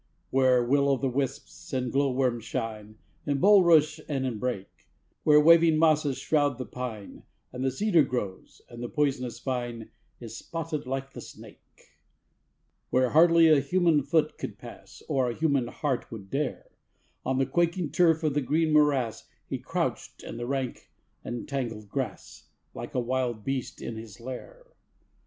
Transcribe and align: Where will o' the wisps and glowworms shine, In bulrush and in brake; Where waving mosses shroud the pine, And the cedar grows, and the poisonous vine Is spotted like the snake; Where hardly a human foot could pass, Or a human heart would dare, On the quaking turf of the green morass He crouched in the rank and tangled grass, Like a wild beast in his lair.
Where 0.31 0.63
will 0.65 0.89
o' 0.89 0.97
the 0.97 1.07
wisps 1.07 1.71
and 1.73 1.91
glowworms 1.91 2.43
shine, 2.43 2.97
In 3.27 3.37
bulrush 3.37 3.99
and 4.09 4.25
in 4.25 4.39
brake; 4.39 4.87
Where 5.21 5.39
waving 5.39 5.77
mosses 5.77 6.17
shroud 6.17 6.57
the 6.57 6.65
pine, 6.65 7.21
And 7.53 7.63
the 7.63 7.69
cedar 7.69 8.01
grows, 8.01 8.63
and 8.67 8.81
the 8.81 8.89
poisonous 8.89 9.37
vine 9.39 9.91
Is 10.19 10.35
spotted 10.35 10.87
like 10.87 11.13
the 11.13 11.21
snake; 11.21 11.83
Where 12.89 13.11
hardly 13.11 13.49
a 13.49 13.59
human 13.59 14.01
foot 14.01 14.39
could 14.39 14.57
pass, 14.57 15.03
Or 15.07 15.29
a 15.29 15.35
human 15.37 15.67
heart 15.67 16.11
would 16.11 16.31
dare, 16.31 16.71
On 17.23 17.37
the 17.37 17.45
quaking 17.45 17.91
turf 17.91 18.23
of 18.23 18.33
the 18.33 18.41
green 18.41 18.73
morass 18.73 19.29
He 19.45 19.59
crouched 19.59 20.23
in 20.23 20.37
the 20.37 20.47
rank 20.47 20.89
and 21.23 21.47
tangled 21.47 21.89
grass, 21.89 22.49
Like 22.73 22.95
a 22.95 22.99
wild 22.99 23.43
beast 23.43 23.83
in 23.83 23.97
his 23.97 24.19
lair. 24.19 24.65